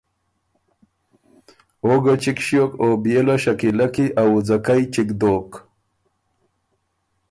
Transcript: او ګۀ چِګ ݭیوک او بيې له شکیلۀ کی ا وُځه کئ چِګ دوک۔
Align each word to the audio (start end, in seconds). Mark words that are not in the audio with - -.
او 1.85 1.91
ګۀ 2.03 2.13
چِګ 2.21 2.37
ݭیوک 2.45 2.71
او 2.83 2.89
بيې 3.03 3.21
له 3.27 3.35
شکیلۀ 3.43 3.87
کی 3.93 4.05
ا 4.21 4.23
وُځه 4.31 4.57
کئ 4.65 4.81
چِګ 4.93 5.09
دوک۔ 5.19 5.51